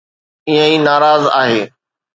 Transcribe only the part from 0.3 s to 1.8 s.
ائين ئي ناراض آهي.